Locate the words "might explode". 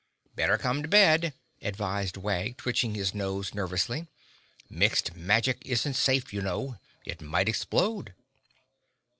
7.21-8.15